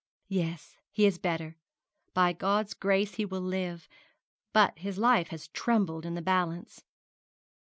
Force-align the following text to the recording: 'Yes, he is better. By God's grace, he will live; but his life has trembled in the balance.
'Yes, 0.27 0.77
he 0.91 1.05
is 1.05 1.19
better. 1.19 1.57
By 2.15 2.33
God's 2.33 2.73
grace, 2.73 3.13
he 3.13 3.23
will 3.23 3.39
live; 3.41 3.87
but 4.51 4.79
his 4.79 4.97
life 4.97 5.27
has 5.27 5.49
trembled 5.49 6.07
in 6.07 6.15
the 6.15 6.23
balance. 6.23 6.83